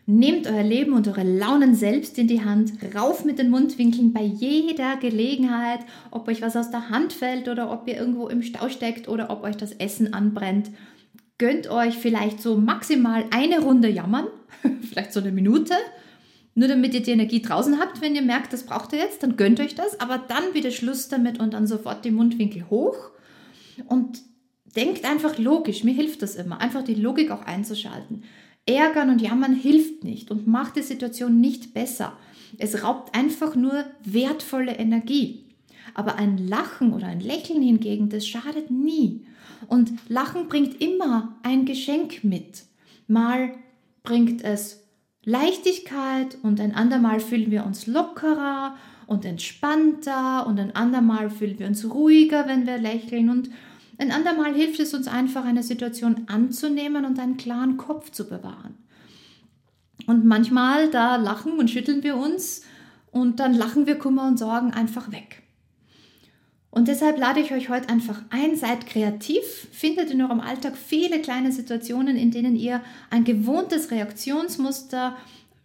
nehmt 0.07 0.47
euer 0.47 0.63
Leben 0.63 0.95
und 0.95 1.07
eure 1.07 1.23
Launen 1.23 1.75
selbst 1.75 2.19
in 2.19 2.27
die 2.27 2.45
Hand, 2.45 2.73
rauf 2.95 3.25
mit 3.25 3.39
den 3.39 3.51
Mundwinkeln 3.51 4.13
bei 4.13 4.23
jeder 4.23 4.97
Gelegenheit, 4.97 5.81
ob 6.11 6.27
euch 6.29 6.43
was 6.43 6.57
aus 6.57 6.71
der 6.71 6.89
Hand 6.89 7.13
fällt 7.13 7.49
oder 7.49 7.71
ob 7.71 7.87
ihr 7.87 7.97
irgendwo 7.97 8.29
im 8.29 8.43
Stau 8.43 8.69
steckt 8.69 9.09
oder 9.09 9.31
ob 9.31 9.43
euch 9.45 9.57
das 9.57 9.73
Essen 9.73 10.13
anbrennt 10.13 10.71
gönnt 11.43 11.69
euch 11.69 11.99
vielleicht 11.99 12.41
so 12.41 12.57
maximal 12.57 13.25
eine 13.33 13.61
Runde 13.61 13.89
jammern, 13.89 14.29
vielleicht 14.89 15.13
so 15.13 15.19
eine 15.19 15.33
Minute, 15.33 15.75
nur 16.55 16.69
damit 16.69 16.95
ihr 16.95 17.03
die 17.03 17.11
Energie 17.13 17.43
draußen 17.43 17.79
habt. 17.81 18.01
Wenn 18.01 18.15
ihr 18.15 18.23
merkt, 18.23 18.53
das 18.53 18.65
braucht 18.65 18.93
ihr 18.93 18.99
jetzt, 18.99 19.23
dann 19.23 19.37
gönnt 19.37 19.61
euch 19.61 19.75
das, 19.75 20.01
aber 20.01 20.19
dann 20.19 20.55
wieder 20.55 20.71
Schluss 20.71 21.09
damit 21.09 21.41
und 21.41 21.55
dann 21.55 21.67
sofort 21.67 22.05
die 22.05 22.11
Mundwinkel 22.11 22.69
hoch 22.69 23.11
und 23.87 24.23
denkt 24.77 25.05
einfach 25.05 25.39
logisch. 25.39 25.85
Mir 25.85 25.95
hilft 25.95 26.23
das 26.23 26.37
immer, 26.37 26.61
einfach 26.61 26.83
die 26.83 26.95
Logik 26.95 27.31
auch 27.31 27.43
einzuschalten. 27.43 28.25
Ärgern 28.67 29.11
und 29.11 29.21
jammern 29.21 29.55
hilft 29.55 30.05
nicht 30.05 30.31
und 30.31 30.47
macht 30.47 30.77
die 30.77 30.83
Situation 30.83 31.41
nicht 31.41 31.75
besser. 31.75 32.17
Es 32.59 32.83
raubt 32.83 33.15
einfach 33.17 33.57
nur 33.57 33.85
wertvolle 34.05 34.77
Energie. 34.77 35.47
Aber 35.95 36.17
ein 36.17 36.39
Lachen 36.39 36.93
oder 36.93 37.07
ein 37.07 37.21
Lächeln 37.21 37.63
hingegen, 37.63 38.09
das 38.09 38.27
schadet 38.27 38.71
nie. 38.71 39.27
Und 39.67 39.93
Lachen 40.09 40.49
bringt 40.49 40.81
immer 40.81 41.39
ein 41.43 41.65
Geschenk 41.65 42.25
mit. 42.25 42.65
Mal 43.09 43.55
bringt 44.03 44.43
es 44.43 44.82
Leichtigkeit 45.25 46.37
und 46.43 46.61
ein 46.61 46.75
andermal 46.75 47.21
fühlen 47.21 47.51
wir 47.51 47.65
uns 47.65 47.87
lockerer 47.87 48.77
und 49.07 49.25
entspannter 49.25 50.47
und 50.47 50.59
ein 50.59 50.75
andermal 50.75 51.31
fühlen 51.31 51.59
wir 51.59 51.67
uns 51.67 51.89
ruhiger, 51.89 52.49
wenn 52.49 52.67
wir 52.67 52.79
lächeln 52.79 53.31
und 53.31 53.51
ein 53.99 54.11
andermal 54.11 54.53
hilft 54.55 54.81
es 54.81 54.95
uns 54.95 55.07
einfach, 55.07 55.45
eine 55.45 55.63
Situation 55.63 56.23
anzunehmen 56.27 57.05
und 57.05 57.21
einen 57.21 57.37
klaren 57.37 57.77
Kopf 57.77 58.11
zu 58.11 58.29
bewahren. 58.29 58.75
Und 60.07 60.25
manchmal, 60.25 60.91
da 60.91 61.17
lachen 61.17 61.53
und 61.53 61.71
schütteln 61.71 62.03
wir 62.03 62.17
uns 62.17 62.63
und 63.13 63.39
dann 63.39 63.55
lachen 63.55 63.87
wir 63.87 63.99
Kummer 63.99 64.27
und 64.27 64.39
Sorgen 64.39 64.73
einfach 64.73 65.13
weg. 65.13 65.42
Und 66.73 66.89
deshalb 66.89 67.19
lade 67.19 67.39
ich 67.39 67.53
euch 67.53 67.69
heute 67.69 67.91
einfach 67.91 68.23
ein, 68.31 68.57
seid 68.57 68.87
kreativ, 68.87 69.43
findet 69.73 70.11
in 70.11 70.23
eurem 70.23 70.41
Alltag 70.41 70.75
viele 70.75 71.21
kleine 71.21 71.53
Situationen, 71.53 72.17
in 72.17 72.31
denen 72.31 72.57
ihr 72.57 72.81
ein 73.11 73.25
gewohntes 73.25 73.91
Reaktionsmuster, 73.91 75.15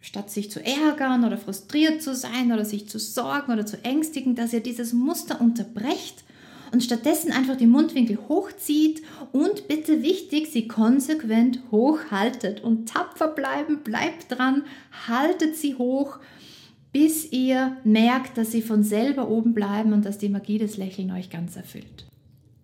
statt 0.01 0.29
sich 0.29 0.51
zu 0.51 0.59
ärgern 0.61 1.23
oder 1.23 1.37
frustriert 1.37 2.01
zu 2.01 2.13
sein 2.13 2.51
oder 2.51 2.65
sich 2.65 2.89
zu 2.89 2.99
sorgen 2.99 3.53
oder 3.53 3.65
zu 3.65 3.81
ängstigen, 3.85 4.35
dass 4.35 4.51
ihr 4.51 4.59
dieses 4.59 4.91
Muster 4.91 5.39
unterbrecht 5.39 6.25
und 6.73 6.83
stattdessen 6.83 7.31
einfach 7.31 7.55
die 7.55 7.67
Mundwinkel 7.67 8.17
hochzieht 8.27 9.01
und 9.31 9.69
bitte 9.69 10.03
wichtig, 10.03 10.49
sie 10.51 10.67
konsequent 10.67 11.61
hochhaltet 11.71 12.61
und 12.61 12.89
tapfer 12.89 13.29
bleiben, 13.29 13.81
bleibt 13.81 14.25
dran, 14.29 14.63
haltet 15.07 15.55
sie 15.55 15.75
hoch 15.75 16.19
bis 16.97 17.31
ihr 17.31 17.77
merkt, 17.83 18.39
dass 18.39 18.51
sie 18.51 18.63
von 18.63 18.81
selber 18.81 19.29
oben 19.29 19.53
bleiben 19.53 19.93
und 19.93 20.03
dass 20.03 20.17
die 20.17 20.29
Magie 20.29 20.57
des 20.57 20.77
Lächeln 20.77 21.11
euch 21.11 21.29
ganz 21.29 21.55
erfüllt. 21.55 22.07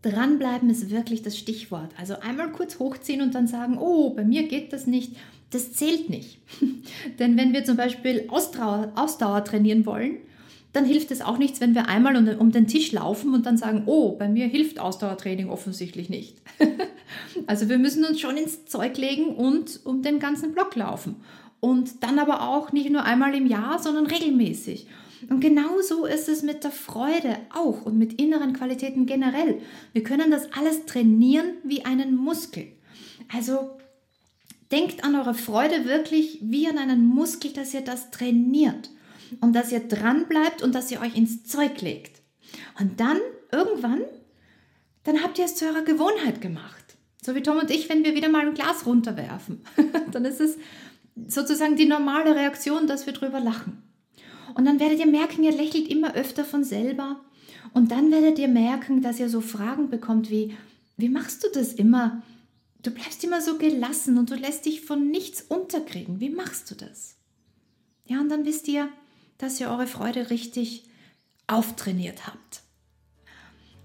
Dranbleiben 0.01 0.71
ist 0.71 0.89
wirklich 0.89 1.21
das 1.21 1.37
Stichwort. 1.37 1.91
Also 1.99 2.19
einmal 2.19 2.51
kurz 2.51 2.79
hochziehen 2.79 3.21
und 3.21 3.35
dann 3.35 3.45
sagen, 3.45 3.77
oh, 3.77 4.09
bei 4.09 4.23
mir 4.23 4.47
geht 4.47 4.73
das 4.73 4.87
nicht. 4.87 5.11
Das 5.51 5.73
zählt 5.73 6.09
nicht. 6.09 6.39
Denn 7.19 7.37
wenn 7.37 7.53
wir 7.53 7.63
zum 7.63 7.77
Beispiel 7.77 8.25
Ausdauer, 8.27 8.91
Ausdauer 8.95 9.43
trainieren 9.43 9.85
wollen, 9.85 10.17
dann 10.71 10.85
hilft 10.85 11.11
es 11.11 11.21
auch 11.21 11.37
nichts, 11.37 11.61
wenn 11.61 11.75
wir 11.75 11.87
einmal 11.87 12.15
um 12.15 12.25
den, 12.25 12.39
um 12.39 12.51
den 12.51 12.65
Tisch 12.65 12.91
laufen 12.91 13.35
und 13.35 13.45
dann 13.45 13.57
sagen, 13.57 13.83
oh, 13.85 14.13
bei 14.13 14.27
mir 14.27 14.47
hilft 14.47 14.79
Ausdauertraining 14.79 15.51
offensichtlich 15.51 16.09
nicht. 16.09 16.41
also 17.45 17.69
wir 17.69 17.77
müssen 17.77 18.03
uns 18.03 18.19
schon 18.19 18.35
ins 18.35 18.65
Zeug 18.65 18.97
legen 18.97 19.27
und 19.27 19.81
um 19.83 20.01
den 20.01 20.17
ganzen 20.17 20.53
Block 20.53 20.75
laufen 20.75 21.17
und 21.63 22.03
dann 22.03 22.19
aber 22.19 22.49
auch 22.49 22.73
nicht 22.73 22.89
nur 22.89 23.05
einmal 23.05 23.33
im 23.33 23.47
Jahr, 23.47 23.81
sondern 23.81 24.05
regelmäßig. 24.05 24.85
Und 25.29 25.39
genauso 25.39 26.05
ist 26.05 26.27
es 26.27 26.43
mit 26.43 26.65
der 26.65 26.71
Freude 26.71 27.37
auch 27.53 27.85
und 27.85 27.97
mit 27.97 28.19
inneren 28.19 28.51
Qualitäten 28.51 29.05
generell. 29.05 29.61
Wir 29.93 30.03
können 30.03 30.29
das 30.29 30.51
alles 30.51 30.85
trainieren 30.85 31.53
wie 31.63 31.85
einen 31.85 32.17
Muskel. 32.17 32.67
Also 33.33 33.77
denkt 34.73 35.05
an 35.05 35.15
eure 35.15 35.35
Freude 35.35 35.85
wirklich 35.85 36.39
wie 36.41 36.67
an 36.67 36.77
einen 36.77 37.05
Muskel, 37.05 37.53
dass 37.53 37.73
ihr 37.73 37.79
das 37.79 38.11
trainiert 38.11 38.89
und 39.39 39.53
dass 39.53 39.71
ihr 39.71 39.87
dran 39.87 40.27
bleibt 40.27 40.63
und 40.63 40.75
dass 40.75 40.91
ihr 40.91 40.99
euch 40.99 41.15
ins 41.15 41.45
Zeug 41.45 41.79
legt. 41.79 42.21
Und 42.77 42.99
dann 42.99 43.21
irgendwann, 43.53 44.01
dann 45.05 45.23
habt 45.23 45.39
ihr 45.39 45.45
es 45.45 45.55
zu 45.55 45.63
eurer 45.63 45.83
Gewohnheit 45.83 46.41
gemacht. 46.41 46.97
So 47.21 47.35
wie 47.35 47.41
Tom 47.41 47.57
und 47.57 47.71
ich, 47.71 47.87
wenn 47.87 48.03
wir 48.03 48.15
wieder 48.15 48.27
mal 48.27 48.45
ein 48.45 48.53
Glas 48.53 48.85
runterwerfen. 48.85 49.61
dann 50.11 50.25
ist 50.25 50.41
es 50.41 50.57
sozusagen 51.27 51.75
die 51.75 51.85
normale 51.85 52.35
Reaktion, 52.35 52.87
dass 52.87 53.05
wir 53.05 53.13
drüber 53.13 53.39
lachen. 53.39 53.83
Und 54.55 54.65
dann 54.65 54.79
werdet 54.79 54.99
ihr 54.99 55.07
merken, 55.07 55.43
ihr 55.43 55.51
lächelt 55.51 55.87
immer 55.87 56.13
öfter 56.15 56.45
von 56.45 56.63
selber. 56.63 57.21
Und 57.73 57.91
dann 57.91 58.11
werdet 58.11 58.37
ihr 58.39 58.47
merken, 58.47 59.01
dass 59.01 59.19
ihr 59.19 59.29
so 59.29 59.41
Fragen 59.41 59.89
bekommt 59.89 60.29
wie, 60.29 60.55
wie 60.97 61.09
machst 61.09 61.43
du 61.43 61.47
das 61.53 61.73
immer? 61.73 62.21
Du 62.83 62.91
bleibst 62.91 63.23
immer 63.23 63.41
so 63.41 63.57
gelassen 63.57 64.17
und 64.17 64.29
du 64.29 64.35
lässt 64.35 64.65
dich 64.65 64.81
von 64.81 65.09
nichts 65.09 65.41
unterkriegen. 65.41 66.19
Wie 66.19 66.29
machst 66.29 66.69
du 66.69 66.75
das? 66.75 67.15
Ja, 68.05 68.19
und 68.19 68.29
dann 68.29 68.45
wisst 68.45 68.67
ihr, 68.67 68.89
dass 69.37 69.59
ihr 69.59 69.69
eure 69.69 69.87
Freude 69.87 70.29
richtig 70.29 70.83
auftrainiert 71.47 72.27
habt. 72.27 72.61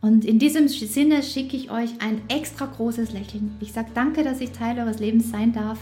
Und 0.01 0.25
in 0.25 0.39
diesem 0.39 0.69
Sinne 0.69 1.23
schicke 1.23 1.57
ich 1.57 1.71
euch 1.71 2.01
ein 2.01 2.23
extra 2.29 2.67
großes 2.67 3.13
Lächeln. 3.13 3.57
Ich 3.61 3.73
sage 3.73 3.91
danke, 3.95 4.23
dass 4.23 4.41
ich 4.41 4.53
Teil 4.53 4.79
eures 4.79 5.01
Lebens 5.01 5.31
sein 5.31 5.53
darf. 5.53 5.81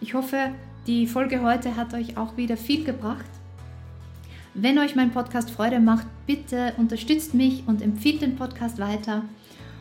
Ich 0.00 0.14
hoffe, 0.14 0.54
die 0.88 1.06
Folge 1.06 1.42
heute 1.42 1.76
hat 1.76 1.92
euch 1.92 2.16
auch 2.16 2.38
wieder 2.38 2.56
viel 2.56 2.82
gebracht. 2.82 3.26
Wenn 4.54 4.78
euch 4.78 4.96
mein 4.96 5.10
Podcast 5.12 5.50
Freude 5.50 5.80
macht, 5.80 6.06
bitte 6.26 6.72
unterstützt 6.78 7.34
mich 7.34 7.62
und 7.66 7.82
empfiehlt 7.82 8.22
den 8.22 8.36
Podcast 8.36 8.78
weiter. 8.78 9.22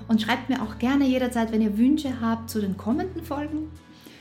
Und 0.09 0.21
schreibt 0.21 0.49
mir 0.49 0.61
auch 0.61 0.77
gerne 0.79 1.07
jederzeit, 1.07 1.53
wenn 1.53 1.61
ihr 1.61 1.77
Wünsche 1.77 2.19
habt 2.21 2.49
zu 2.49 2.59
den 2.59 2.75
kommenden 2.75 3.23
Folgen. 3.23 3.69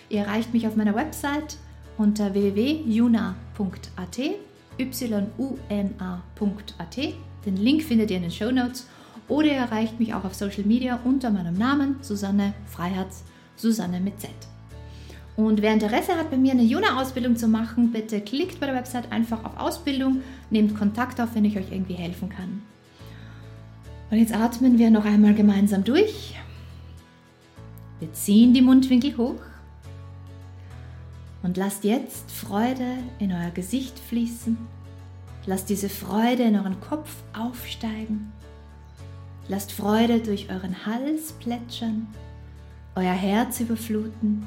Ihr 0.09 0.21
erreicht 0.21 0.55
mich 0.55 0.67
auf 0.67 0.77
meiner 0.77 0.95
Website 0.95 1.57
unter 1.99 2.33
www.juna.at, 2.33 4.19
y-u-n-a.at. 4.79 5.37
Den 7.45 7.57
Link 7.57 7.83
findet 7.83 8.11
ihr 8.11 8.17
in 8.17 8.23
den 8.23 8.31
Show 8.31 8.53
Notes. 8.53 8.87
Oder 9.29 9.49
ihr 9.49 9.55
erreicht 9.55 9.99
mich 9.99 10.15
auch 10.15 10.25
auf 10.25 10.35
Social 10.35 10.65
Media 10.65 11.01
unter 11.05 11.31
meinem 11.31 11.55
Namen, 11.55 11.97
Susanne 12.01 12.55
Freiherz, 12.67 13.25
Susanne 13.57 13.99
mit 13.99 14.21
Z. 14.21 14.31
Und 15.37 15.61
wer 15.61 15.75
Interesse 15.75 16.17
hat, 16.17 16.31
bei 16.31 16.39
mir 16.39 16.53
eine 16.53 16.63
Juna-Ausbildung 16.63 17.37
zu 17.37 17.47
machen, 17.47 17.93
bitte 17.93 18.23
klickt 18.23 18.59
bei 18.59 18.67
der 18.67 18.75
Website 18.75 19.13
einfach 19.13 19.45
auf 19.45 19.59
Ausbildung, 19.59 20.23
nehmt 20.49 20.75
Kontakt 20.77 21.21
auf, 21.21 21.35
wenn 21.35 21.45
ich 21.45 21.59
euch 21.59 21.71
irgendwie 21.71 21.95
helfen 21.95 22.31
kann. 22.31 22.63
Und 24.11 24.19
jetzt 24.19 24.35
atmen 24.35 24.79
wir 24.79 24.91
noch 24.91 25.05
einmal 25.05 25.35
gemeinsam 25.35 25.85
durch. 25.85 26.37
Wir 27.99 28.13
ziehen 28.15 28.55
die 28.55 28.63
Mundwinkel 28.63 29.17
hoch 29.19 29.41
und 31.43 31.57
lasst 31.59 31.85
jetzt 31.85 32.31
Freude 32.31 32.97
in 33.19 33.31
euer 33.33 33.51
Gesicht 33.51 33.99
fließen. 33.99 34.57
Lasst 35.45 35.69
diese 35.69 35.89
Freude 35.89 36.45
in 36.45 36.57
euren 36.57 36.81
Kopf 36.81 37.15
aufsteigen. 37.39 38.33
Lasst 39.49 39.71
Freude 39.71 40.21
durch 40.21 40.49
euren 40.51 40.87
Hals 40.87 41.33
plätschern, 41.33 42.09
euer 42.97 43.13
Herz 43.13 43.61
überfluten 43.61 44.47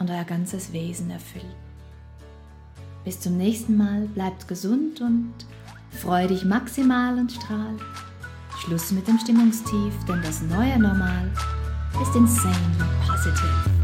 und 0.00 0.10
euer 0.10 0.24
ganzes 0.24 0.72
Wesen 0.72 1.10
erfüllen. 1.10 1.54
Bis 3.04 3.20
zum 3.20 3.36
nächsten 3.36 3.76
Mal, 3.76 4.08
bleibt 4.14 4.48
gesund 4.48 5.00
und 5.00 5.32
freu 5.90 6.26
dich 6.26 6.44
maximal 6.44 7.16
und 7.16 7.30
strahl. 7.30 7.76
Schluss 8.58 8.90
mit 8.90 9.06
dem 9.06 9.18
Stimmungstief, 9.18 9.94
denn 10.08 10.20
das 10.22 10.42
neue 10.42 10.78
Normal 10.78 11.30
ist 12.02 12.14
insanely 12.14 12.56
positive. 13.06 13.79